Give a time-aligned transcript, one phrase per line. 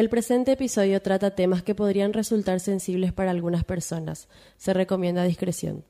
[0.00, 4.28] El presente episodio trata temas que podrían resultar sensibles para algunas personas.
[4.56, 5.84] Se recomienda discreción.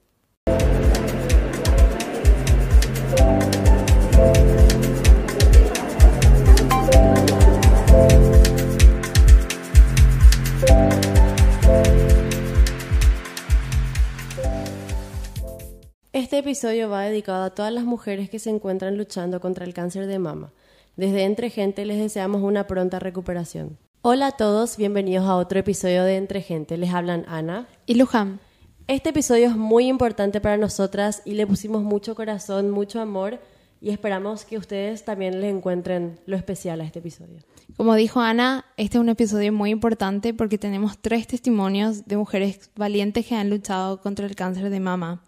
[16.13, 20.09] Este episodio va dedicado a todas las mujeres que se encuentran luchando contra el cáncer
[20.09, 20.53] de mama.
[20.97, 23.79] Desde Entre Gente les deseamos una pronta recuperación.
[24.03, 26.79] Hola a todos, bienvenidos a otro episodio de Entre Gente.
[26.79, 28.41] Les hablan Ana y Luján.
[28.87, 33.41] Este episodio es muy importante para nosotras y le pusimos mucho corazón, mucho amor
[33.79, 37.41] y esperamos que ustedes también les encuentren lo especial a este episodio.
[37.77, 42.71] Como dijo Ana, este es un episodio muy importante porque tenemos tres testimonios de mujeres
[42.77, 45.21] valientes que han luchado contra el cáncer de mama.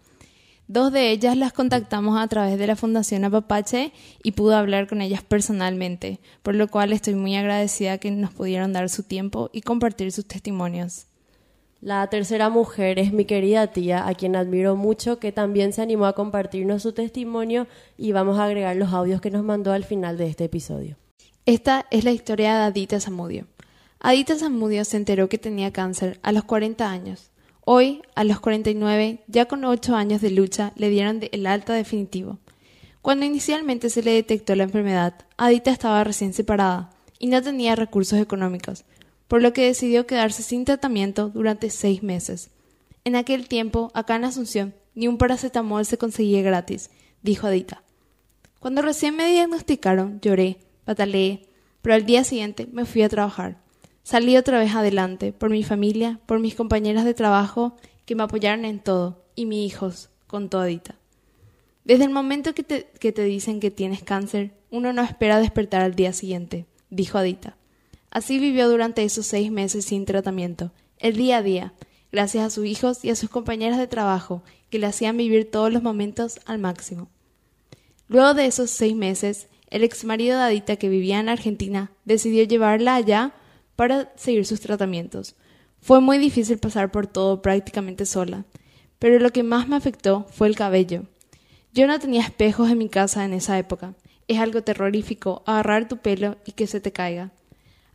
[0.73, 5.01] Dos de ellas las contactamos a través de la Fundación Apapache y pude hablar con
[5.01, 9.61] ellas personalmente, por lo cual estoy muy agradecida que nos pudieron dar su tiempo y
[9.61, 11.05] compartir sus testimonios.
[11.79, 16.07] La tercera mujer es mi querida tía, a quien admiro mucho, que también se animó
[16.07, 20.17] a compartirnos su testimonio y vamos a agregar los audios que nos mandó al final
[20.17, 20.97] de este episodio.
[21.45, 23.45] Esta es la historia de Adita Zamudio.
[23.99, 27.29] Adita Zamudio se enteró que tenía cáncer a los 40 años.
[27.65, 32.39] Hoy, a los 49, ya con 8 años de lucha, le dieron el alta definitivo.
[33.01, 36.89] Cuando inicialmente se le detectó la enfermedad, Adita estaba recién separada
[37.19, 38.83] y no tenía recursos económicos,
[39.29, 42.49] por lo que decidió quedarse sin tratamiento durante seis meses.
[43.05, 46.89] En aquel tiempo, acá en Asunción, ni un paracetamol se conseguía gratis,
[47.21, 47.81] dijo Adita.
[48.59, 51.47] Cuando recién me diagnosticaron, lloré, pataleé,
[51.81, 53.62] pero al día siguiente me fui a trabajar.
[54.03, 58.65] Salí otra vez adelante, por mi familia, por mis compañeras de trabajo, que me apoyaron
[58.65, 60.95] en todo, y mis hijos, con todita.
[61.85, 65.81] Desde el momento que te, que te dicen que tienes cáncer, uno no espera despertar
[65.81, 67.55] al día siguiente, dijo Adita.
[68.11, 71.73] Así vivió durante esos seis meses sin tratamiento, el día a día,
[72.11, 75.71] gracias a sus hijos y a sus compañeras de trabajo, que le hacían vivir todos
[75.71, 77.09] los momentos al máximo.
[78.09, 82.43] Luego de esos seis meses, el ex marido de Adita, que vivía en Argentina, decidió
[82.43, 83.33] llevarla allá
[83.75, 85.35] para seguir sus tratamientos.
[85.81, 88.45] Fue muy difícil pasar por todo prácticamente sola,
[88.99, 91.03] pero lo que más me afectó fue el cabello.
[91.73, 93.93] Yo no tenía espejos en mi casa en esa época.
[94.27, 97.31] Es algo terrorífico agarrar tu pelo y que se te caiga.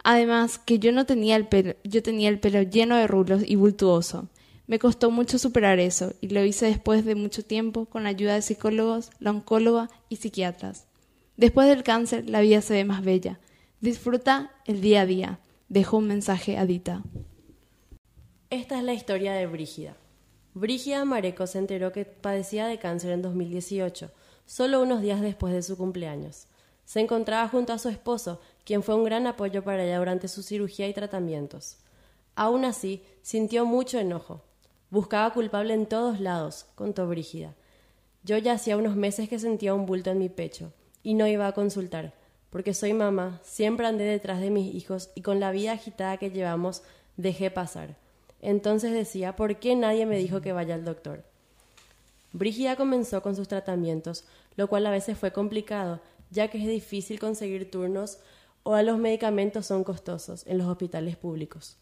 [0.05, 3.57] Además, que yo no tenía el pelo, yo tenía el pelo lleno de rulos y
[3.57, 4.29] bultuoso.
[4.67, 8.35] Me costó mucho superar eso y lo hice después de mucho tiempo con la ayuda
[8.35, 10.87] de psicólogos, la oncóloga y psiquiatras.
[11.39, 13.39] Después del cáncer la vida se ve más bella.
[13.81, 17.03] Disfruta el día a día dejó un mensaje a Dita.
[18.51, 19.97] Esta es la historia de Brígida.
[20.55, 24.11] Brígida Mareco se enteró que padecía de cáncer en 2018,
[24.47, 26.47] solo unos días después de su cumpleaños.
[26.87, 30.43] Se encontraba junto a su esposo, quien fue un gran apoyo para ella durante su
[30.43, 31.77] cirugía y tratamientos.
[32.35, 34.43] Aún así, sintió mucho enojo.
[34.89, 37.55] Buscaba culpable en todos lados, contó Brígida.
[38.25, 41.47] Yo ya hacía unos meses que sentía un bulto en mi pecho, y no iba
[41.47, 42.15] a consultar
[42.51, 46.31] porque soy mamá, siempre andé detrás de mis hijos y con la vida agitada que
[46.31, 46.83] llevamos
[47.17, 47.97] dejé pasar.
[48.41, 51.25] Entonces decía, ¿por qué nadie me dijo que vaya al doctor?
[52.33, 54.25] Brígida comenzó con sus tratamientos,
[54.57, 56.01] lo cual a veces fue complicado,
[56.31, 58.19] ya que es difícil conseguir turnos
[58.63, 61.77] o a los medicamentos son costosos en los hospitales públicos.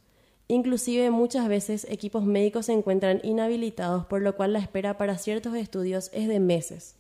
[0.48, 5.56] Inclusive muchas veces equipos médicos se encuentran inhabilitados, por lo cual la espera para ciertos
[5.56, 6.94] estudios es de meses.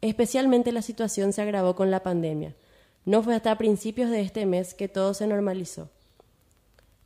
[0.00, 2.56] Especialmente la situación se agravó con la pandemia.
[3.06, 5.88] No fue hasta principios de este mes que todo se normalizó.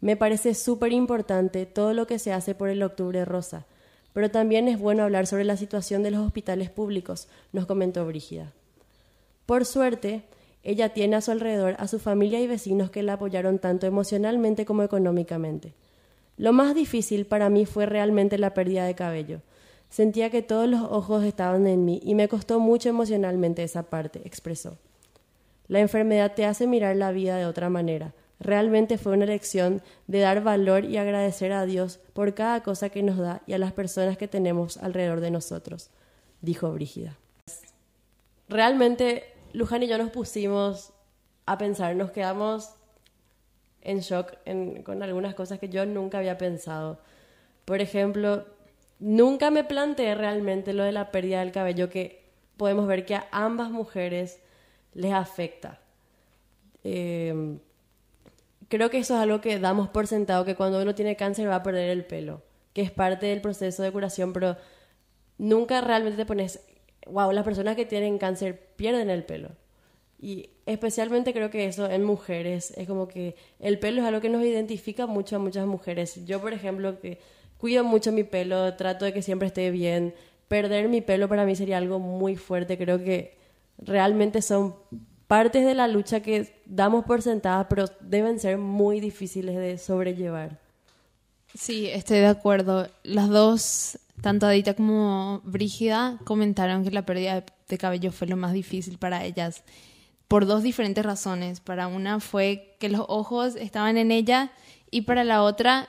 [0.00, 3.66] Me parece súper importante todo lo que se hace por el Octubre Rosa,
[4.14, 8.50] pero también es bueno hablar sobre la situación de los hospitales públicos, nos comentó Brígida.
[9.44, 10.22] Por suerte,
[10.62, 14.64] ella tiene a su alrededor a su familia y vecinos que la apoyaron tanto emocionalmente
[14.64, 15.74] como económicamente.
[16.38, 19.42] Lo más difícil para mí fue realmente la pérdida de cabello.
[19.90, 24.22] Sentía que todos los ojos estaban en mí y me costó mucho emocionalmente esa parte,
[24.24, 24.78] expresó.
[25.70, 28.12] La enfermedad te hace mirar la vida de otra manera.
[28.41, 33.04] Realmente fue una lección de dar valor y agradecer a Dios por cada cosa que
[33.04, 35.91] nos da y a las personas que tenemos alrededor de nosotros,
[36.41, 37.16] dijo Brígida.
[38.48, 40.92] Realmente Luján y yo nos pusimos
[41.47, 42.74] a pensar, nos quedamos
[43.80, 44.39] en shock
[44.83, 46.98] con algunas cosas que yo nunca había pensado.
[47.65, 48.44] Por ejemplo,
[48.98, 52.24] nunca me planteé realmente lo de la pérdida del cabello, que
[52.56, 54.41] podemos ver que a ambas mujeres
[54.95, 55.81] les afecta.
[56.84, 57.59] Eh,
[58.69, 61.57] creo que eso es algo que damos por sentado, que cuando uno tiene cáncer va
[61.57, 62.42] a perder el pelo,
[62.72, 64.57] que es parte del proceso de curación, pero
[65.39, 66.60] nunca realmente te pones,
[67.07, 69.51] wow, las personas que tienen cáncer pierden el pelo.
[70.22, 74.28] Y especialmente creo que eso en mujeres, es como que el pelo es algo que
[74.28, 76.25] nos identifica mucho a muchas mujeres.
[76.27, 77.19] Yo, por ejemplo, que
[77.57, 80.15] cuido mucho mi pelo, trato de que siempre esté bien.
[80.47, 82.77] Perder mi pelo para mí sería algo muy fuerte.
[82.77, 83.40] Creo que
[83.80, 84.74] realmente son
[85.27, 90.59] partes de la lucha que damos por sentadas, pero deben ser muy difíciles de sobrellevar.
[91.54, 92.88] Sí, estoy de acuerdo.
[93.03, 98.53] Las dos, tanto Adita como Brígida, comentaron que la pérdida de cabello fue lo más
[98.53, 99.65] difícil para ellas
[100.28, 101.60] por dos diferentes razones.
[101.60, 104.53] Para una fue que los ojos estaban en ella
[104.91, 105.88] y para la otra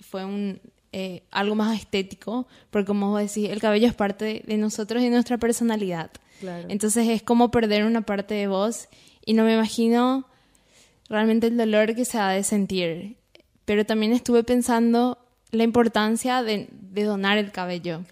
[0.00, 0.60] fue un,
[0.92, 5.06] eh, algo más estético, porque como vos decís, el cabello es parte de nosotros y
[5.06, 6.10] de nuestra personalidad.
[6.68, 8.88] Entonces es como perder una parte de vos
[9.24, 10.26] y no me imagino
[11.08, 13.16] realmente el dolor que se ha de sentir.
[13.64, 15.18] Pero también estuve pensando
[15.50, 18.02] la importancia de, donar el cabello.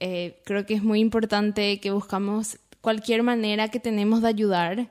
[0.00, 4.88] Eh, creo que es muy importante que buscamos cualquier manera que tenemos de ayudar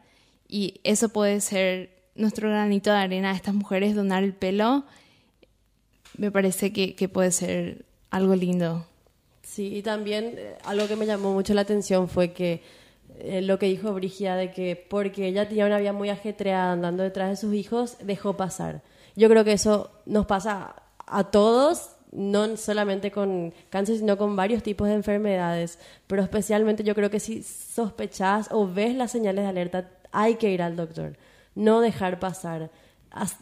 [0.47, 4.85] y eso puede ser nuestro granito de arena a estas mujeres, donar el pelo.
[6.17, 8.85] Me parece que, que puede ser algo lindo.
[9.43, 12.61] Sí, y también eh, algo que me llamó mucho la atención fue que
[13.19, 17.03] eh, lo que dijo Brigia de que porque ella tenía una vida muy ajetreada andando
[17.03, 18.83] detrás de sus hijos, dejó pasar.
[19.15, 20.75] Yo creo que eso nos pasa
[21.07, 26.93] a todos, no solamente con cáncer, sino con varios tipos de enfermedades, pero especialmente yo
[26.93, 31.17] creo que si sospechas o ves las señales de alerta, hay que ir al doctor,
[31.55, 32.69] no dejar pasar,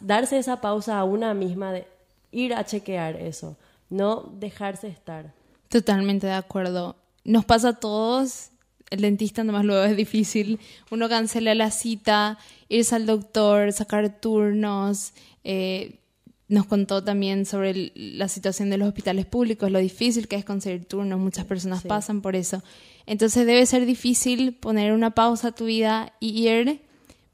[0.00, 1.86] darse esa pausa a una misma de
[2.30, 3.56] ir a chequear eso,
[3.90, 5.32] no dejarse estar.
[5.68, 6.96] Totalmente de acuerdo.
[7.24, 8.50] Nos pasa a todos,
[8.90, 12.38] el dentista nomás luego es difícil, uno cancela la cita,
[12.68, 15.12] irse al doctor, sacar turnos.
[15.44, 16.00] Eh,
[16.48, 20.84] nos contó también sobre la situación de los hospitales públicos, lo difícil que es conseguir
[20.84, 22.62] turnos, muchas personas pasan por eso.
[23.06, 26.82] Entonces debe ser difícil poner una pausa a tu vida y ir,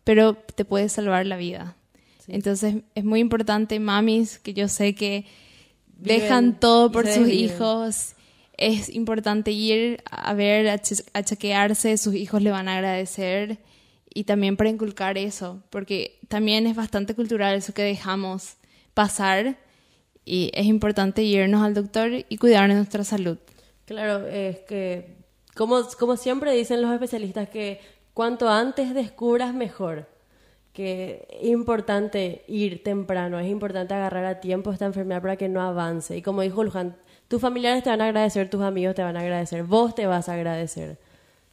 [0.04, 1.76] pero te puede salvar la vida.
[2.28, 5.26] Entonces es muy importante, mamis, que yo sé que
[5.96, 8.14] dejan todo por sus hijos.
[8.56, 10.80] Es importante ir a ver, a,
[11.14, 13.58] a chequearse, sus hijos le van a agradecer.
[14.14, 18.56] Y también para inculcar eso, porque también es bastante cultural eso que dejamos
[18.94, 19.56] pasar.
[20.25, 23.38] Y es importante irnos al doctor y cuidar de nuestra salud.
[23.86, 25.16] Claro, es que
[25.54, 27.80] como, como siempre dicen los especialistas que
[28.14, 30.08] cuanto antes descubras mejor,
[30.72, 35.60] que es importante ir temprano, es importante agarrar a tiempo esta enfermedad para que no
[35.60, 36.16] avance.
[36.16, 36.96] Y como dijo Luján,
[37.28, 40.28] tus familiares te van a agradecer, tus amigos te van a agradecer, vos te vas
[40.28, 40.98] a agradecer.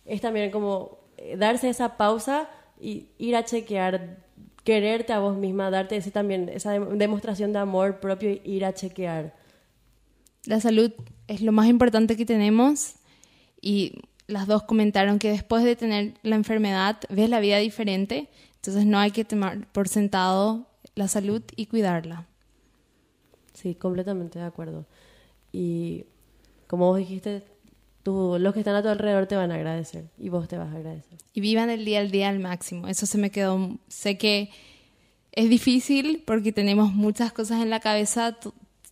[0.05, 2.49] Es también como eh, darse esa pausa
[2.79, 4.17] y ir a chequear,
[4.63, 8.73] quererte a vos misma, darte ese también esa demostración de amor propio y ir a
[8.73, 9.33] chequear.
[10.45, 10.93] La salud
[11.27, 12.95] es lo más importante que tenemos
[13.61, 18.29] y las dos comentaron que después de tener la enfermedad ves la vida diferente,
[18.59, 22.27] entonces no hay que tomar por sentado la salud y cuidarla.
[23.53, 24.85] Sí, completamente de acuerdo.
[25.53, 26.05] Y
[26.67, 27.43] como vos dijiste,
[28.03, 30.73] tú, los que están a tu alrededor te van a agradecer y vos te vas
[30.73, 31.17] a agradecer.
[31.33, 32.87] Y vivan el día al día al máximo.
[32.87, 33.77] Eso se me quedó.
[33.87, 34.49] Sé que
[35.31, 38.37] es difícil porque tenemos muchas cosas en la cabeza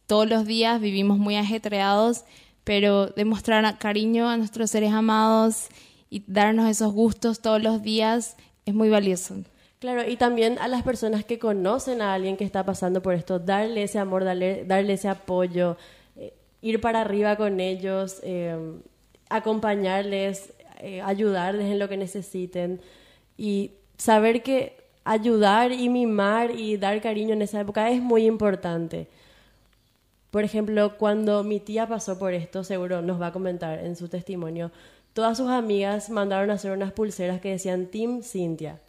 [0.05, 2.23] todos los días, vivimos muy ajetreados,
[2.63, 5.67] pero demostrar cariño a nuestros seres amados
[6.09, 9.43] y darnos esos gustos todos los días es muy valioso.
[9.79, 13.37] Claro, y también a las personas que conocen a alguien que está pasando por esto,
[13.37, 15.77] darle ese amor, darle, darle ese apoyo,
[16.15, 18.57] eh, ir para arriba con ellos, eh,
[19.29, 22.81] acompañarles, eh, ayudarles en lo que necesiten
[23.37, 29.07] y saber que ayudar y mimar y dar cariño en esa época es muy importante.
[30.31, 34.07] Por ejemplo, cuando mi tía pasó por esto, seguro nos va a comentar en su
[34.09, 34.71] testimonio,
[35.13, 38.79] todas sus amigas mandaron a hacer unas pulseras que decían Team Cintia.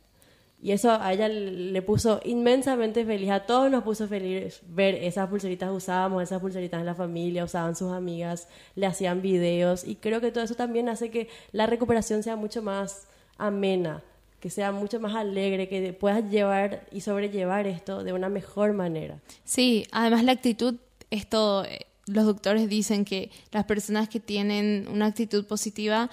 [0.60, 5.28] Y eso a ella le puso inmensamente feliz, a todos nos puso feliz ver esas
[5.28, 10.20] pulseritas, usábamos esas pulseritas en la familia, usaban sus amigas, le hacían videos y creo
[10.20, 14.02] que todo eso también hace que la recuperación sea mucho más amena,
[14.40, 19.20] que sea mucho más alegre, que puedas llevar y sobrellevar esto de una mejor manera.
[19.44, 20.74] Sí, además la actitud
[21.10, 26.10] esto, eh, los doctores dicen que las personas que tienen una actitud positiva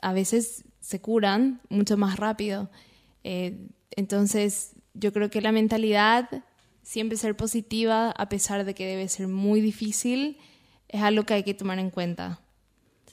[0.00, 2.70] a veces se curan mucho más rápido.
[3.24, 6.28] Eh, entonces, yo creo que la mentalidad,
[6.82, 10.38] siempre ser positiva, a pesar de que debe ser muy difícil,
[10.88, 12.40] es algo que hay que tomar en cuenta.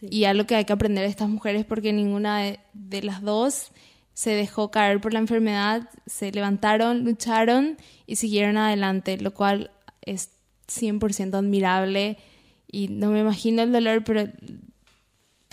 [0.01, 3.71] Y algo que hay que aprender de estas mujeres porque ninguna de, de las dos
[4.13, 9.71] se dejó caer por la enfermedad, se levantaron, lucharon y siguieron adelante, lo cual
[10.01, 10.31] es
[10.67, 12.17] 100% admirable
[12.67, 14.27] y no me imagino el dolor, pero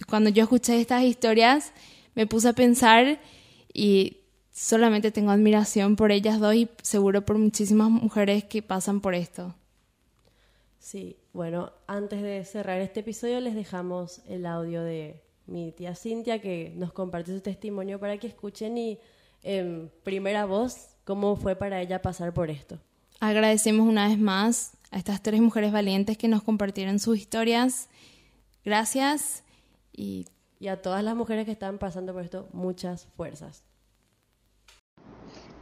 [0.08, 1.73] cuando yo escuché estas historias
[2.14, 3.20] me puse a pensar
[3.73, 4.18] y
[4.58, 9.54] solamente tengo admiración por ellas dos y seguro por muchísimas mujeres que pasan por esto.
[10.80, 16.40] Sí, bueno, antes de cerrar este episodio les dejamos el audio de mi tía Cintia
[16.40, 18.98] que nos comparte su testimonio para que escuchen y
[19.44, 22.80] en primera voz cómo fue para ella pasar por esto.
[23.20, 27.88] Agradecemos una vez más a estas tres mujeres valientes que nos compartieron sus historias.
[28.64, 29.44] Gracias
[29.92, 30.26] y,
[30.58, 33.67] y a todas las mujeres que están pasando por esto, muchas fuerzas.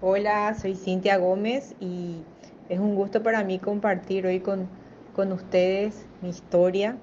[0.02, 2.20] Hola, soy Cintia Gómez y
[2.68, 4.68] es un gusto para mí compartir hoy con,
[5.14, 6.98] con ustedes mi historia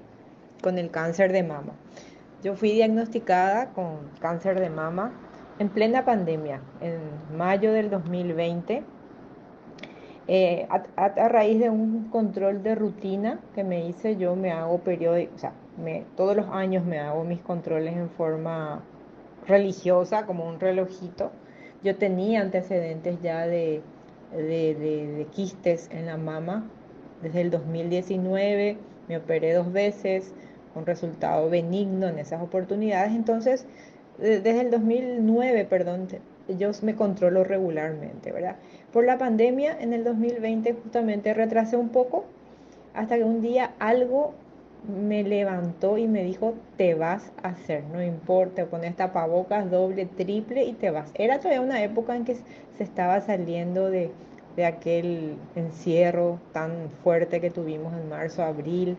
[0.62, 1.72] con el cáncer de mama.
[2.44, 5.12] Yo fui diagnosticada con cáncer de mama
[5.58, 7.00] en plena pandemia, en
[7.36, 8.84] mayo del 2020,
[10.28, 15.34] eh, a, raíz de un control de rutina que me hice, yo me hago periódico,
[15.34, 18.84] o sea, me, todos los años me hago mis controles en forma
[19.48, 21.32] religiosa, como un relojito.
[21.84, 23.82] Yo tenía antecedentes ya de,
[24.32, 26.64] de, quistes en la mama
[27.22, 30.32] desde el 2019, me operé dos veces,
[30.74, 33.12] un resultado benigno en esas oportunidades.
[33.12, 33.66] Entonces,
[34.18, 36.08] desde el 2009, perdón,
[36.58, 38.56] yo me controlo regularmente, ¿verdad?
[38.90, 42.24] Por la pandemia en el 2020 justamente retrasé un poco
[42.94, 44.34] hasta que un día algo
[44.88, 50.64] me levantó y me dijo, te vas a hacer, no importa, pones tapabocas doble, triple
[50.64, 51.10] y te vas.
[51.14, 54.10] Era todavía una época en que se estaba saliendo de,
[54.56, 58.96] de aquel encierro tan fuerte que tuvimos en marzo, abril,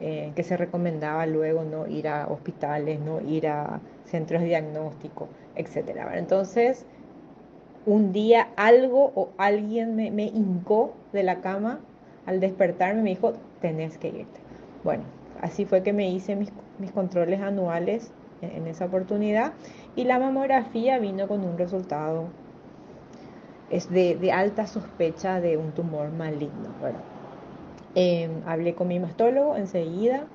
[0.00, 5.28] eh, que se recomendaba luego no ir a hospitales, no ir a centros de diagnóstico,
[5.56, 5.96] etc.
[6.14, 6.84] Entonces,
[7.86, 11.80] un día algo o alguien me, me hincó de la cama
[12.26, 14.40] al despertarme me dijo, tenés que irte.
[14.84, 15.04] Bueno,
[15.42, 19.52] así fue que me hice mis, mis controles anuales en, esa oportunidad
[19.94, 22.28] y la mamografía vino con un resultado
[23.70, 26.68] es de, alta sospecha de un tumor maligno.
[27.94, 30.26] Em, hablé con mi mastólogo enseguida,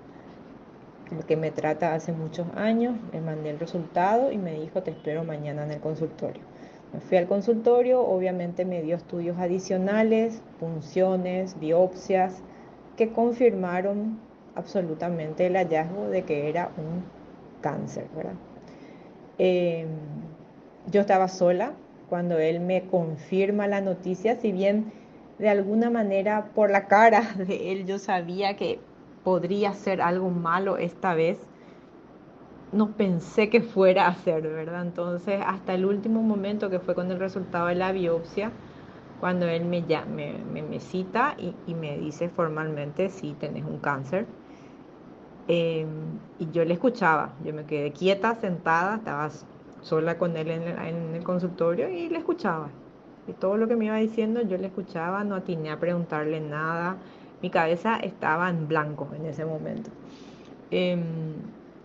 [1.12, 4.92] el que me trata hace muchos años, le mandé el resultado y me dijo, te
[4.92, 6.42] espero mañana en el consultorio.
[6.94, 12.42] Me fui al consultorio, obviamente me dio estudios adicionales, punciones, biopsias,
[12.96, 14.20] que confirmaron
[14.58, 17.04] absolutamente el hallazgo de que era un
[17.62, 18.34] cáncer, ¿verdad?
[19.38, 19.88] Em,
[20.92, 21.74] yo estaba sola
[22.10, 24.92] cuando él me confirma la noticia, si bien
[25.38, 28.80] de alguna manera por la cara de él yo sabía que
[29.24, 31.38] podría ser algo malo esta vez.
[32.72, 34.82] No pensé que fuera a ser, ¿verdad?
[34.82, 38.52] Entonces, hasta el último momento que fue con el resultado de la biopsia,
[39.20, 44.26] cuando él me, me, me, cita y, me dice formalmente si tenés un cáncer.
[45.48, 49.30] Em, y yo le escuchaba, yo me quedé quieta, sentada, estaba
[49.82, 52.70] sola con él en el consultorio y le escuchaba.
[53.28, 56.98] Y todo lo que me iba diciendo yo le escuchaba, no atiné a preguntarle nada.
[57.42, 59.90] Mi cabeza estaba en blanco en ese momento.
[60.72, 61.36] Em,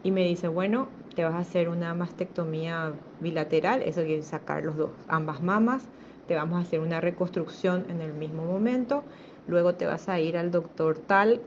[0.02, 4.76] y me dice, bueno, te vas a hacer una mastectomía bilateral, eso quiere sacar los
[4.76, 5.82] dos, ambas mamas,
[6.26, 9.04] te vamos a hacer una reconstrucción en el mismo momento,
[9.46, 11.42] luego te vas a ir al doctor tal,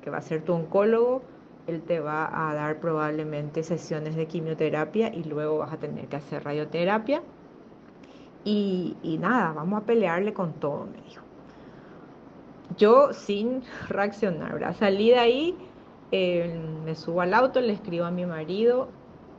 [0.00, 1.22] que va a ser tu oncólogo,
[1.66, 6.16] él te va a dar probablemente sesiones de quimioterapia y luego vas a tener que
[6.16, 7.22] hacer radioterapia
[8.48, 11.22] y, nada, vamos a pelearle con todo, me dijo.
[12.76, 14.74] Yo sin reaccionar.
[14.76, 15.56] Salí de ahí,
[16.12, 18.88] eh, me subo al auto, le escribo a mi marido,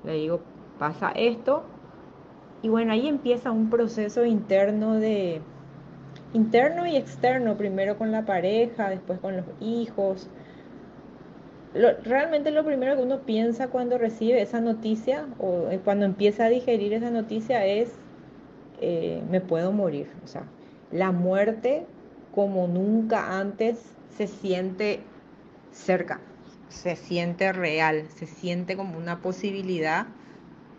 [0.03, 0.41] le digo,
[0.77, 1.63] pasa esto.
[2.61, 5.41] Y bueno, ahí empieza un proceso interno de
[6.33, 10.29] interno y externo, primero con la pareja, después con los hijos.
[11.73, 16.49] Realmente lo primero que uno piensa cuando recibe esa noticia o eh, cuando empieza a
[16.49, 17.91] digerir esa noticia es
[18.79, 20.07] eh, me puedo morir.
[20.23, 20.43] O sea,
[20.91, 21.85] la muerte
[22.33, 23.79] como nunca antes
[24.15, 25.01] se siente
[25.71, 26.21] cerca,
[26.69, 30.07] se siente real, se siente como una posibilidad.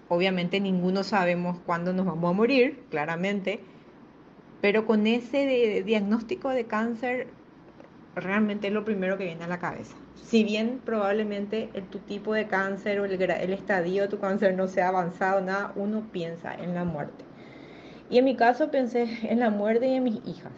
[0.08, 3.60] Obviamente ninguno sabemos cuándo nos vamos a morir, claramente,
[4.60, 7.28] pero con ese diagnóstico de cáncer
[8.14, 9.96] realmente es lo primero que viene a la cabeza.
[10.24, 14.54] Si bien probablemente el, tu tipo de cáncer o el, el estadio de tu cáncer
[14.54, 17.24] no sea avanzado, nada, uno piensa en la muerte.
[18.10, 20.52] Y en mi caso pensé en la muerte y en mis hijas.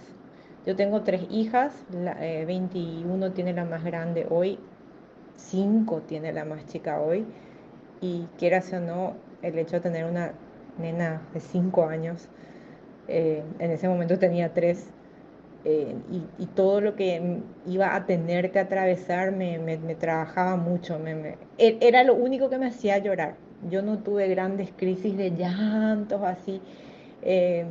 [0.66, 4.58] Yo tengo tres hijas, la, 21 eh, tiene la más grande hoy,
[5.36, 7.24] 5 tiene la más chica hoy.
[8.00, 10.32] Y quieras o no, el hecho de tener una
[10.78, 12.28] nena de 5 años,
[13.08, 14.86] eh, en ese momento tenía 3,
[15.64, 15.94] eh,
[16.38, 21.78] y, todo lo que iba a tener que atravesar me, me, trabajaba mucho, me, e,
[21.80, 23.34] era lo único que me hacía llorar.
[23.68, 26.62] Yo no tuve grandes crisis de llantos así
[27.22, 27.64] eh,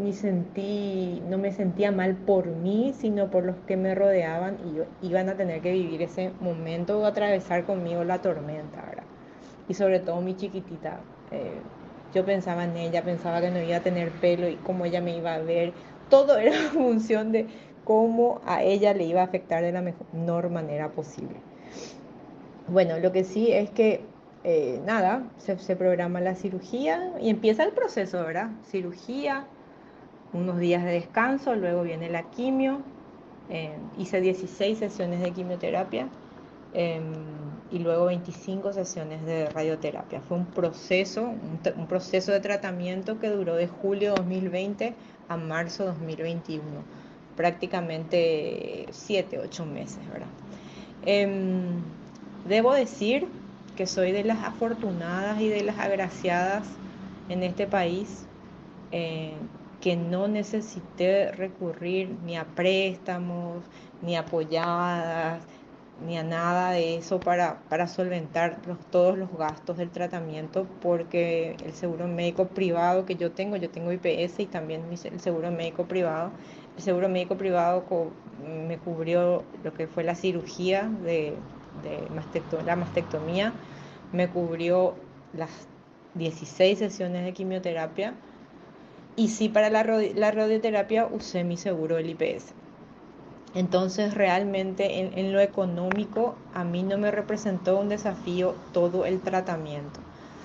[0.00, 4.56] ni sentí, no me sentía mal por mí, sino por los que me rodeaban
[5.02, 9.04] y iban a tener que vivir ese momento o atravesar conmigo la tormenta, ¿verdad?
[9.68, 11.00] Y sobre todo mi chiquitita.
[11.30, 11.60] Eh,
[12.14, 15.16] yo pensaba en ella, pensaba que no iba a tener pelo y cómo ella me
[15.16, 15.72] iba a ver.
[16.12, 17.46] Todo era función de
[17.84, 21.36] cómo a ella le iba a afectar de la mejor manera posible.
[22.68, 24.02] Bueno, lo que sí es que
[24.44, 28.50] eh, nada, se, programa la cirugía y empieza el proceso, ¿verdad?
[28.66, 29.46] Cirugía,
[30.34, 32.82] unos días de descanso, luego viene la quimio.
[33.48, 36.08] Eh, hice 16 sesiones de quimioterapia
[36.74, 37.14] em,
[37.72, 40.20] y luego 25 sesiones de radioterapia.
[40.20, 44.94] Fue un proceso, un, proceso de tratamiento que duró de julio 2020
[45.28, 46.62] a marzo 2021,
[47.34, 50.28] prácticamente 7, 8 meses, ¿verdad?
[51.06, 51.80] Em,
[52.46, 53.26] debo decir
[53.74, 56.68] que soy de las afortunadas y de las agraciadas
[57.30, 58.26] en este país,
[58.90, 59.32] eh,
[59.80, 63.64] que no necesité recurrir ni a préstamos,
[64.02, 65.42] ni apoyadas,
[66.00, 68.58] ni a nada de eso para, para solventar
[68.90, 73.92] todos los gastos del tratamiento, porque el seguro médico privado que yo tengo, yo tengo
[73.92, 76.30] IPS y también el seguro médico privado,
[76.76, 77.84] el seguro médico privado
[78.68, 81.34] me cubrió lo que fue la cirugía de,
[81.82, 82.08] de
[82.64, 83.52] la mastectomía,
[84.12, 84.94] me cubrió
[85.32, 85.50] las
[86.14, 88.14] 16 sesiones de quimioterapia
[89.16, 92.54] y sí para la, la radioterapia usé mi seguro del IPS.
[93.54, 99.20] Entonces realmente en, en, lo económico a mí no me representó un desafío todo el
[99.20, 100.00] tratamiento.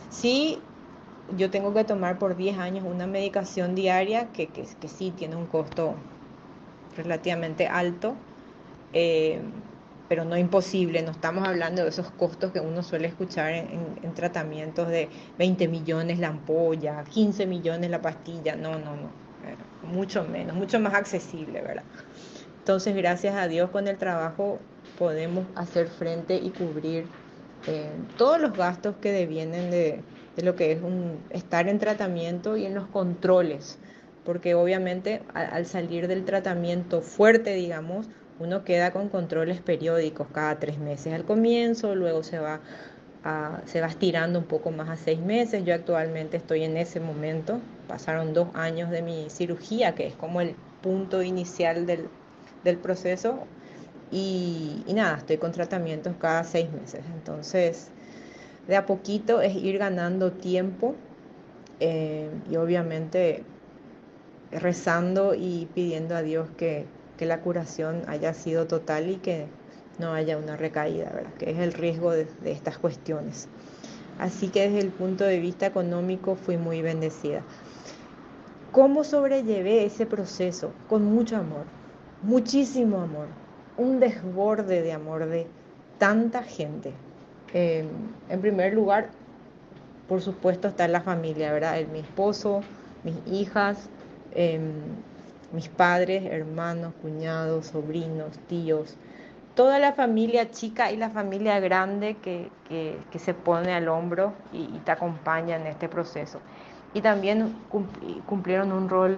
[0.10, 0.60] Sí,
[1.38, 5.36] yo tengo que tomar por 10 años una medicación diaria que, que, que sí tiene
[5.36, 5.96] un costo
[6.98, 8.14] relativamente alto.
[8.94, 9.40] Eh,
[10.08, 14.88] pero no imposible, no estamos hablando de esos costos que uno suele escuchar en, tratamientos
[14.88, 19.10] de 20 millones la ampolla, 15 millones la pastilla, no, no, no,
[19.46, 21.84] eh, mucho menos, mucho más accesible, ¿verdad?
[22.68, 24.60] Entonces, gracias a Dios con el trabajo
[25.00, 27.06] podemos hacer frente y cubrir
[27.66, 30.04] eh, todos los gastos que devienen de,
[30.44, 33.80] lo que es un, estar en tratamiento y en los controles,
[34.26, 40.78] porque obviamente al salir del tratamiento fuerte, digamos, uno queda con controles periódicos cada tres
[40.78, 42.60] meses al comienzo, luego se va,
[43.64, 45.64] se va estirando un poco más a seis meses.
[45.64, 47.62] Yo actualmente estoy en ese momento.
[47.88, 52.10] Pasaron dos años de mi cirugía, que es como el punto inicial del,
[52.76, 53.40] proceso.
[54.12, 57.00] Y, nada, estoy con tratamientos cada seis meses.
[57.14, 57.88] Entonces,
[58.68, 60.96] de a poquito es ir ganando tiempo
[61.80, 63.44] eh, y obviamente
[64.52, 66.86] rezando y pidiendo a Dios que,
[67.18, 69.48] que la curación haya sido total y que
[70.00, 71.34] no haya una recaída, ¿verdad?
[71.34, 73.48] que es el riesgo de, estas cuestiones.
[74.20, 77.42] Así que desde el punto de vista económico fui muy bendecida.
[78.72, 80.72] ¿Cómo sobrellevé ese proceso?
[80.88, 81.66] Con mucho amor,
[82.22, 83.28] muchísimo amor,
[83.78, 85.48] un desborde de amor de
[85.98, 86.94] tanta gente.
[87.54, 87.86] Eh,
[88.30, 89.10] en primer lugar,
[90.08, 91.78] por supuesto, está la familia, ¿verdad?
[91.92, 92.62] mi esposo,
[93.04, 93.90] mis hijas,
[94.34, 94.72] em,
[95.52, 98.96] mis padres, hermanos, cuñados, sobrinos, tíos,
[99.56, 102.50] toda la familia chica y la familia grande que,
[103.18, 106.40] se pone al hombro y, te acompaña en este proceso.
[106.94, 107.56] Y también
[108.28, 109.18] cumplieron un rol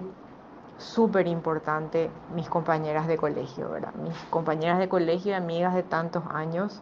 [0.80, 3.94] súper importante mis compañeras de colegio, ¿verdad?
[3.94, 6.80] Mis compañeras de colegio y amigas de tantos años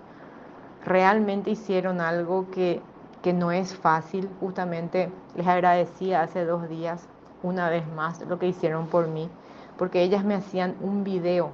[0.84, 2.80] realmente hicieron algo que,
[3.22, 4.30] que no es fácil.
[4.40, 7.08] Justamente les agradecía hace dos días
[7.42, 9.28] una vez más lo que hicieron por mí,
[9.76, 11.50] porque ellas me hacían un video.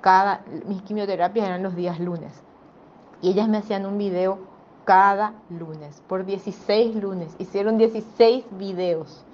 [0.00, 2.42] Cada, mis quimioterapias eran los días lunes.
[3.22, 4.38] Y ellas me hacían un video
[4.84, 7.34] cada lunes, por 16 lunes.
[7.38, 9.24] Hicieron 16 videos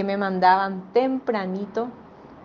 [0.00, 1.90] que me mandaban tempranito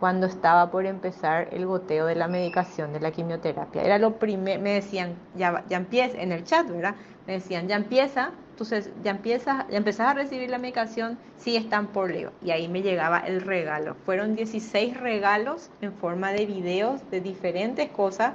[0.02, 3.82] cuando estaba por empezar el goteo de la medicación de la quimioterapia.
[3.82, 6.96] Era lo primero, me decían, ya, ya empieza, en el chat, ¿verdad?
[7.26, 12.12] Me decían, ya empieza, entonces ya empiezas, empezás a recibir la medicación, sí están por
[12.12, 12.34] Leo.
[12.44, 13.96] Y ahí me llegaba el regalo.
[14.04, 18.34] Fueron 16 regalos en forma de videos de diferentes cosas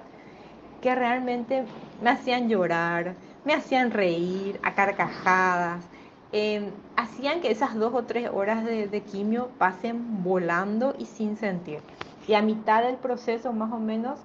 [0.80, 1.64] que realmente
[2.00, 5.84] me hacían llorar, me hacían reír a carcajadas.
[6.32, 11.80] Em, hacían que esas dos o tres horas de, quimio pasen volando y sin sentir.
[12.28, 14.20] Y a mitad del proceso, más o menos,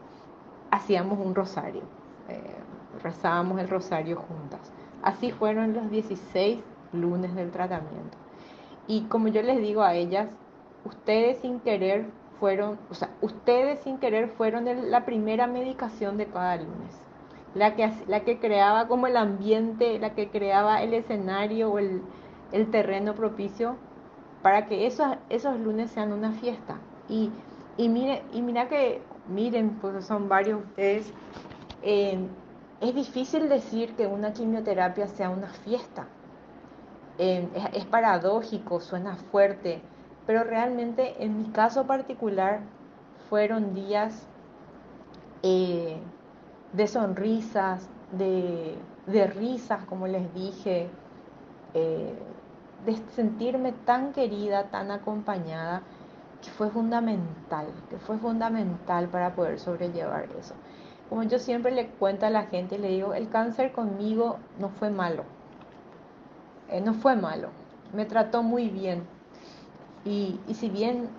[0.69, 1.81] hacíamos un rosario.
[2.29, 2.41] Eh,
[3.01, 4.59] rezábamos el rosario juntas.
[5.01, 6.59] Así fueron los 16
[6.93, 8.17] lunes del tratamiento.
[8.87, 10.27] Y como yo les digo a ellas,
[10.83, 12.05] ustedes sin querer
[12.39, 17.05] fueron, o sea, ustedes sin querer fueron la primera medicación de cada lunes
[17.55, 22.01] la que, la que creaba como el ambiente, la que creaba el escenario o el,
[22.71, 23.75] terreno propicio
[24.41, 26.77] para que esos, esos lunes sean una fiesta.
[27.09, 27.31] Y,
[27.75, 31.11] y, mire, y mira que, miren, pues son varios ustedes,
[31.81, 36.07] es difícil decir que una quimioterapia sea una fiesta.
[37.17, 39.81] Es, es paradójico, suena fuerte,
[40.25, 42.61] pero realmente en mi caso particular
[43.29, 44.27] fueron días
[45.43, 45.97] eh,
[46.75, 48.75] de sonrisas, de,
[49.07, 50.89] de, risas, como les dije,
[51.73, 52.13] eh,
[52.85, 55.81] de sentirme tan querida, tan acompañada,
[56.41, 60.53] que fue fundamental, que fue fundamental para poder sobrellevar eso.
[61.09, 64.89] Como yo siempre le cuento a la gente, le digo, el cáncer conmigo no fue
[64.89, 65.23] malo,
[66.69, 67.49] eh, no fue malo,
[67.93, 69.03] me trató muy bien.
[70.03, 71.09] Y, y si bien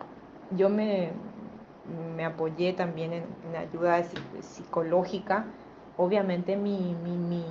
[0.50, 1.10] yo me,
[2.16, 3.24] me apoyé también en,
[3.56, 4.02] ayuda
[4.40, 5.44] psicológica,
[5.96, 7.44] obviamente mi, mi, mi,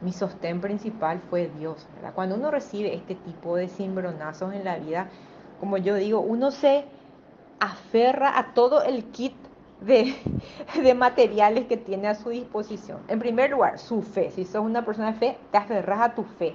[0.00, 1.86] mi, sostén principal fue Dios.
[2.14, 5.08] Cuando uno recibe este tipo de cimbronazos en la vida,
[5.60, 6.84] como yo digo, uno se
[7.60, 9.34] aferra a todo el kit
[9.80, 10.14] de,
[10.82, 13.00] de, materiales que tiene a su disposición.
[13.08, 14.30] En primer lugar, su fe.
[14.30, 16.54] Si sos una persona de fe, te aferras a tu fe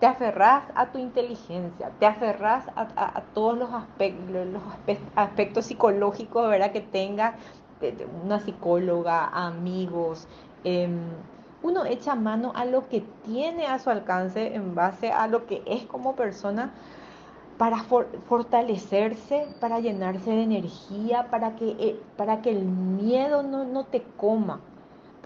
[0.00, 4.62] te aferras a tu inteligencia, te aferras a, a, todos los aspectos, los
[5.14, 6.72] aspectos psicológicos ¿verdad?
[6.72, 7.36] que tenga
[8.24, 10.28] una psicóloga, amigos.
[10.64, 10.88] Eh,
[11.62, 15.62] uno echa mano a lo que tiene a su alcance en base a lo que
[15.66, 16.72] es como persona
[17.58, 23.64] para for fortalecerse, para llenarse de energía, para que, eh, para que el miedo no,
[23.64, 24.60] no te coma.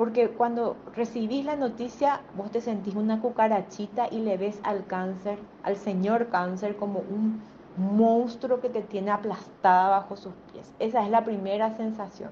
[0.00, 5.38] Porque cuando recibís la noticia, vos te sentís una cucarachita y le ves al cáncer,
[5.62, 7.42] al señor cáncer, como un
[7.76, 10.72] monstruo que te tiene aplastada bajo sus pies.
[10.78, 12.30] Esa es la primera sensación.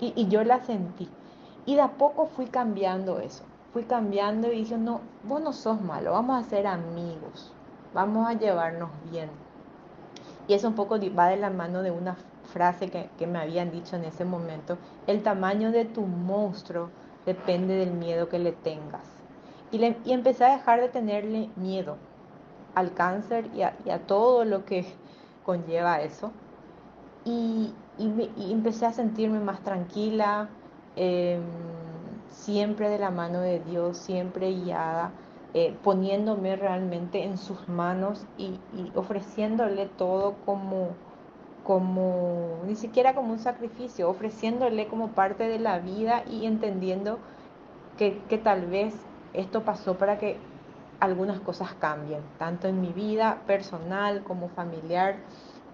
[0.00, 1.10] Y, yo la sentí.
[1.66, 3.44] Y de a poco fui cambiando eso.
[3.74, 7.52] Fui cambiando y dije, no, vos no sos malo, vamos a ser amigos,
[7.92, 9.28] vamos a llevarnos bien.
[10.46, 12.16] Y eso un poco va de la mano de una
[12.52, 16.90] frase que, me habían dicho en ese momento, el tamaño de tu monstruo
[17.26, 19.04] depende del miedo que le tengas.
[19.70, 21.96] Y, le, empecé a dejar de tenerle miedo
[22.74, 24.86] al cáncer y a, todo lo que
[25.44, 26.32] conlleva eso.
[27.24, 30.48] Y, empecé a sentirme más tranquila,
[30.96, 31.40] eh,
[32.30, 35.12] siempre de la mano de Dios, siempre guiada,
[35.54, 38.60] eh, poniéndome realmente en sus manos y,
[38.94, 40.90] ofreciéndole todo como
[41.64, 47.18] como, ni siquiera como un sacrificio, ofreciéndole como parte de la vida y entendiendo
[47.96, 48.94] que, que, tal vez
[49.34, 50.38] esto pasó para que
[51.00, 55.16] algunas cosas cambien, tanto en mi vida personal como familiar.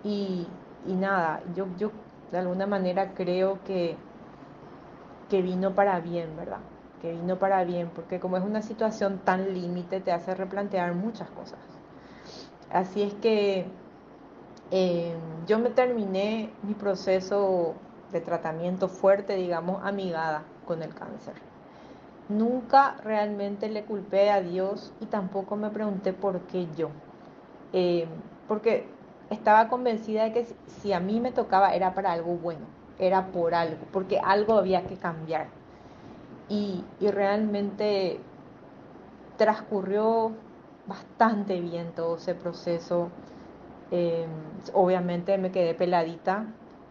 [0.03, 0.47] Y,
[0.87, 1.90] y nada, yo, yo
[2.33, 3.97] de alguna manera creo que,
[5.31, 6.61] que vino para bien, ¿verdad?
[7.01, 11.31] Que vino para bien, porque como es una situación tan límite, te hace replantear muchas
[11.31, 11.59] cosas.
[12.70, 13.66] Así es que
[14.70, 15.14] eh,
[15.46, 17.74] yo me terminé mi proceso
[18.12, 21.35] de tratamiento fuerte, digamos, amigada con el cáncer.
[22.29, 26.90] Nunca realmente le culpé a Dios y tampoco me pregunté por qué yo.
[27.72, 28.09] Eh,
[28.48, 28.87] porque
[29.31, 32.66] estaba convencida de que si a mí me tocaba era para algo bueno,
[32.98, 35.48] era por algo, porque algo había que cambiar.
[36.48, 38.20] Y, y realmente
[39.37, 40.33] transcurrió
[40.87, 43.11] bastante bien todo ese proceso.
[43.96, 44.26] Eh,
[44.72, 46.46] obviamente me quedé peladita,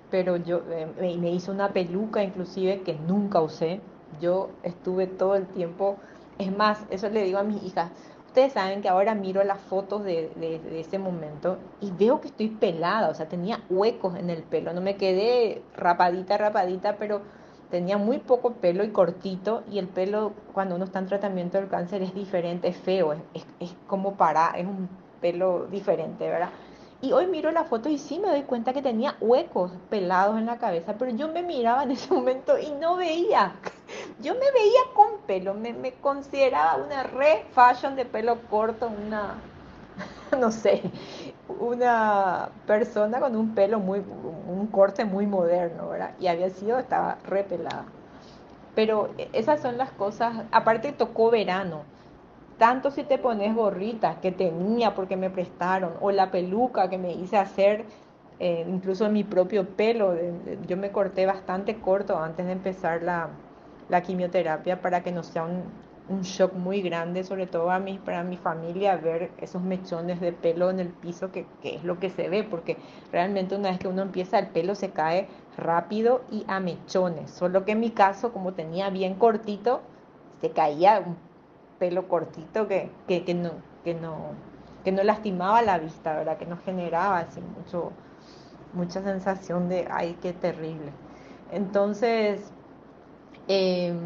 [0.09, 3.81] pero yo eh, me, hice una peluca inclusive que nunca usé.
[4.21, 5.97] Yo estuve todo el tiempo,
[6.37, 7.91] es más, eso le digo a mis hijas,
[8.27, 10.31] ustedes saben que ahora miro las fotos de,
[10.79, 14.79] ese momento y veo que estoy pelada, o sea, tenía huecos en el pelo, no
[14.79, 17.21] me quedé rapadita, rapadita, pero
[17.69, 21.67] tenía muy poco pelo y cortito y el pelo cuando uno está en tratamiento del
[21.67, 24.87] cáncer es diferente, es feo, es, es, es como para, es un
[25.19, 26.49] pelo diferente, ¿verdad?
[27.03, 30.45] Y hoy miro la foto y sí me doy cuenta que tenía huecos pelados en
[30.45, 33.55] la cabeza, pero yo me miraba en ese momento y no veía.
[34.21, 39.35] Yo me veía con pelo, me, me consideraba una re fashion de pelo corto, una,
[40.39, 40.81] no sé,
[41.59, 46.11] una persona con un pelo muy, un corte muy moderno, ¿verdad?
[46.21, 47.83] Y había sido, estaba re pelada.
[48.75, 51.81] Pero esas son las cosas, aparte tocó verano,
[52.57, 57.13] tanto si te pones gorritas que tenía porque me prestaron, o la peluca que me
[57.13, 57.85] hice hacer,
[58.39, 60.15] eh, incluso mi propio pelo,
[60.67, 63.29] yo me corté bastante corto antes de empezar la,
[63.89, 65.63] la quimioterapia para que no sea un,
[66.09, 70.33] un, shock muy grande, sobre todo a mí, para mi familia, ver esos mechones de
[70.33, 72.77] pelo en el piso, que, que es lo que se ve, porque
[73.11, 77.65] realmente una vez que uno empieza el pelo se cae rápido y a mechones, solo
[77.65, 79.81] que en mi caso, como tenía bien cortito,
[80.41, 81.15] se caía un
[81.83, 83.51] pelo cortito que, que, que, no,
[83.83, 84.15] que, no,
[84.85, 86.37] que no lastimaba la vista, ¿verdad?
[86.37, 87.91] Que no generaba así mucho,
[88.73, 90.93] mucha sensación de, ay, qué terrible.
[91.51, 92.39] Entonces,
[93.49, 93.97] em,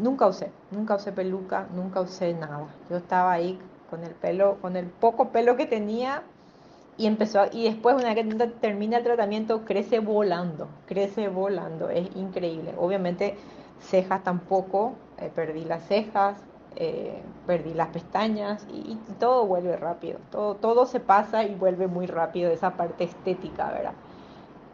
[0.00, 2.68] nunca usé, nunca usé peluca, nunca usé nada.
[2.88, 3.58] Yo estaba ahí
[3.90, 6.22] con el pelo, con el poco pelo que tenía
[6.96, 12.08] y empezó y después una vez que termina el tratamiento crece volando, crece volando, es
[12.16, 12.72] increíble.
[12.78, 13.36] Obviamente
[13.78, 16.38] cejas tampoco, eh, perdí las cejas,
[16.76, 22.06] eh, perdí las pestañas y, todo vuelve rápido, todo, todo se pasa y vuelve muy
[22.06, 23.94] rápido esa parte estética, ¿verdad?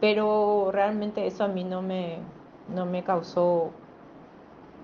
[0.01, 2.19] Pero realmente eso a mí no me,
[2.75, 3.71] no me causó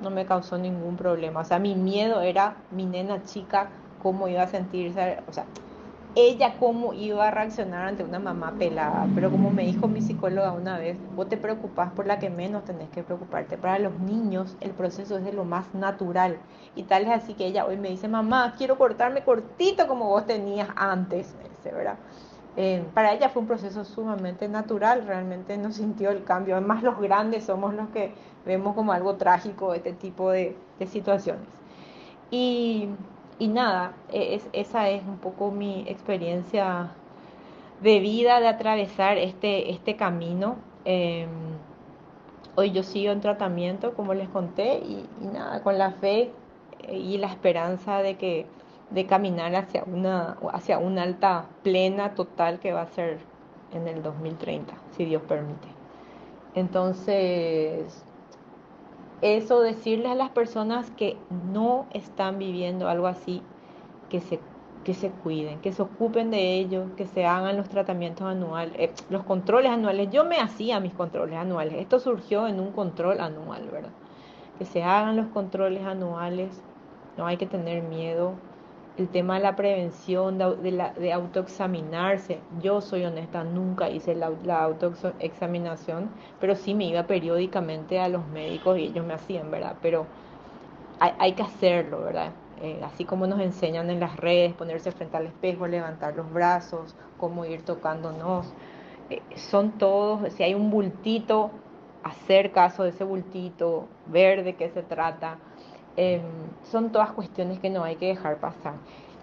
[0.01, 1.41] no me causó ningún problema.
[1.41, 5.45] O sea, mi miedo era mi nena chica, cómo iba a sentirse, o sea,
[6.15, 9.07] ella cómo iba a reaccionar ante una mamá pelada.
[9.15, 12.65] Pero como me dijo mi psicóloga una vez, vos te preocupás por la que menos
[12.65, 13.57] tenés que preocuparte.
[13.57, 16.39] Para los niños el proceso es de lo más natural.
[16.75, 20.27] Y tal es así que ella hoy me dice, mamá, quiero cortarme cortito como vos
[20.27, 21.97] tenías antes, ¿verdad?
[22.57, 26.57] Eh, para ella fue un proceso sumamente natural, realmente no sintió el cambio.
[26.57, 28.13] Además, los grandes somos los que
[28.45, 31.47] vemos como algo trágico este tipo de, de situaciones.
[32.31, 32.89] Y
[33.39, 36.91] y nada, e, es, esa es un poco mi experiencia
[37.81, 40.57] de vida, de atravesar este, este camino.
[40.85, 41.29] Em,
[42.57, 46.33] hoy yo sigo en tratamiento, como les conté, y, nada, con la fe
[46.91, 48.47] y la esperanza de que
[48.91, 53.19] de caminar hacia una, hacia una alta plena total que va a ser
[53.73, 55.69] en el 2030, si Dios permite.
[56.55, 58.03] Entonces,
[59.21, 63.43] eso decirles a las personas que no están viviendo algo así,
[64.09, 64.49] que se,
[64.85, 68.95] que se cuiden, que se ocupen de ello, que se hagan los tratamientos anuales, eh,
[69.09, 70.11] los controles anuales.
[70.11, 71.75] Yo me hacía mis controles anuales.
[71.79, 73.95] Esto surgió en un control anual, ¿verdad?
[74.57, 76.65] Que se hagan los controles anuales.
[77.17, 78.48] No hay que tener miedo
[78.99, 82.41] el tema de la prevención, de, autoexaminarse.
[82.61, 88.27] Yo soy honesta, nunca hice la, la, autoexaminación, pero sí me iba periódicamente a los
[88.29, 89.77] médicos y ellos me hacían, ¿verdad?
[89.81, 90.07] Pero
[90.99, 92.33] hay, hay que hacerlo, ¿verdad?
[92.61, 96.97] Eh, así como nos enseñan en las redes, ponerse frente al espejo, levantar los brazos,
[97.19, 98.53] cómo ir tocándonos.
[99.11, 101.53] Eh, son todos, si hay un bultito,
[102.03, 105.39] hacer caso de ese bultito, ver de qué se trata
[106.01, 106.23] Em,
[106.71, 108.75] son todas cuestiones que no hay que dejar pasar.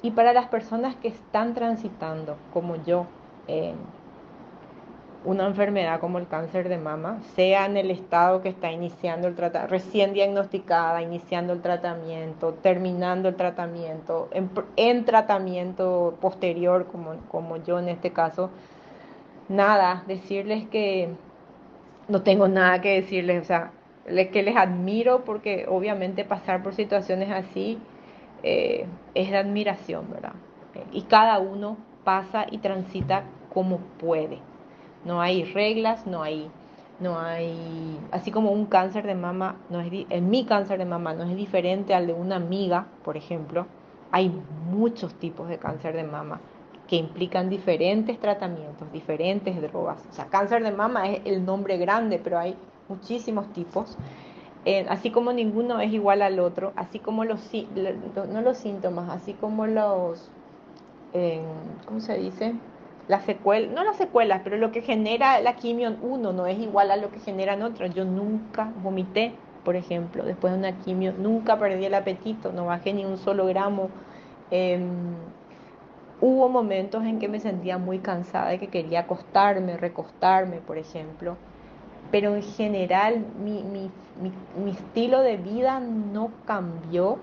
[0.02, 3.08] Y para las personas que están transitando, como yo,
[5.24, 9.36] una enfermedad como el cáncer de mama, sea en el estado que está iniciando el
[9.36, 14.30] tratamiento, recién diagnosticada, iniciando el tratamiento, terminando el tratamiento,
[14.76, 18.50] en, tratamiento posterior, como, como yo en este caso,
[19.48, 21.10] nada, decirles que
[22.10, 23.72] no tengo nada que decirles, o sea,
[24.06, 27.80] que les admiro porque obviamente pasar por situaciones así
[28.44, 30.34] eh, es de admiración, ¿verdad?
[30.92, 34.40] Y cada uno pasa y transita como puede.
[35.06, 36.52] No hay reglas, no hay,
[37.00, 41.14] no hay, así como un cáncer de mama, no es, en mi cáncer de mama
[41.14, 43.66] no es diferente al de una amiga, por ejemplo,
[44.12, 44.32] hay
[44.70, 46.40] muchos tipos de cáncer de mama
[46.88, 50.06] que implican diferentes tratamientos, diferentes drogas.
[50.10, 52.56] O sea, cáncer de mama es el nombre grande, pero hay
[52.88, 53.98] muchísimos tipos,
[54.66, 57.40] eh, así como ninguno es igual al otro, así como los,
[58.30, 60.32] no los síntomas, así como los,
[61.14, 61.40] eh,
[61.86, 62.56] ¿cómo se dice?
[63.08, 66.58] Las secuelas, no las secuelas, pero lo que genera la quimio en uno no es
[66.58, 67.86] igual a lo que genera en otro.
[67.86, 72.94] Yo nunca vomité, por ejemplo, después de una quimio, nunca perdí el apetito, no bajé
[72.94, 73.90] ni un solo gramo.
[74.50, 75.16] Em,
[76.20, 81.38] hubo momentos en que me sentía muy cansada y que quería acostarme, recostarme, por ejemplo
[82.16, 83.92] pero en general mi,
[84.70, 87.20] estilo de vida no cambió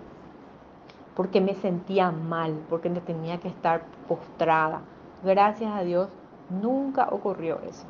[1.16, 4.82] porque me sentía mal, porque tenía que estar postrada.
[5.24, 6.10] Gracias a Dios
[6.50, 7.86] nunca ocurrió eso.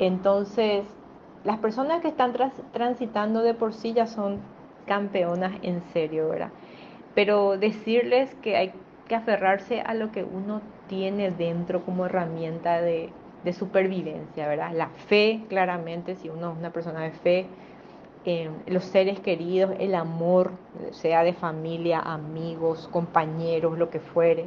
[0.00, 0.86] Entonces,
[1.44, 2.32] las personas que están
[2.72, 4.40] transitando de por sí ya son
[4.86, 6.50] campeonas en serio, ¿verdad?
[7.14, 8.72] Pero decirles que hay
[9.06, 13.12] que aferrarse a lo que uno tiene dentro como herramienta de,
[13.44, 14.72] de supervivencia, ¿verdad?
[14.74, 17.46] La fe, claramente, si uno es una persona de fe,
[18.26, 20.50] eh, los seres queridos, el amor,
[20.90, 24.44] sea de familia, amigos, compañeros, lo que fuere,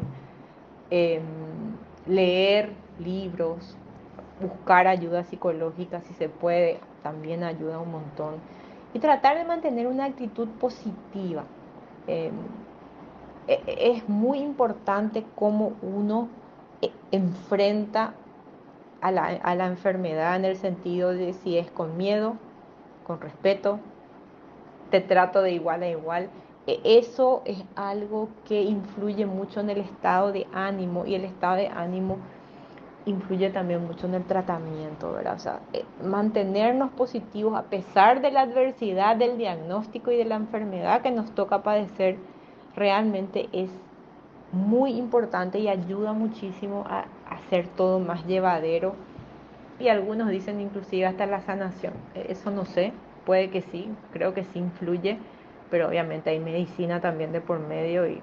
[0.92, 1.20] eh,
[2.06, 3.76] leer libros,
[4.40, 8.36] buscar ayuda psicológica si se puede, también ayuda un montón.
[8.94, 11.46] Y tratar de mantener una actitud positiva.
[12.06, 12.32] Eh,
[13.48, 16.30] e, es muy importante cómo uno
[17.12, 18.14] enfrenta
[19.04, 19.12] a
[19.56, 22.38] la, enfermedad en el sentido de si es con miedo,
[23.06, 23.80] con respeto,
[24.90, 26.30] te trato de igual a igual
[26.68, 31.58] e, eso es algo que influye mucho en el estado de ánimo y el estado
[31.58, 32.18] de ánimo
[33.06, 35.36] influye también mucho en el tratamiento, ¿verdad?
[35.36, 40.36] O sea, eh, mantenernos positivos a pesar de la adversidad del diagnóstico y de la
[40.36, 42.18] enfermedad que nos toca padecer,
[42.76, 43.70] realmente es
[44.54, 48.96] muy importante y ayuda muchísimo a hacer todo más llevadero.
[49.80, 51.94] Y algunos dicen inclusive hasta la sanación.
[52.16, 52.94] E, eso no sé,
[53.26, 55.20] puede que sí, creo que sí influye,
[55.70, 58.22] pero obviamente hay medicina también de por medio y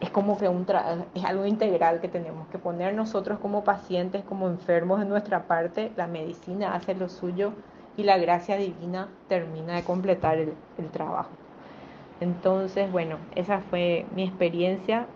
[0.00, 0.66] es como que un
[1.14, 5.92] es algo integral que tenemos que poner nosotros como pacientes, como enfermos en nuestra parte,
[5.96, 7.54] la medicina hace lo suyo
[7.96, 11.45] y la gracia divina termina de completar el, el trabajo.
[12.20, 15.06] Entonces, bueno, esa fue mi experiencia.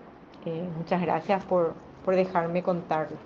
[0.44, 3.16] Eh, muchas gracias por, por dejarme contarla.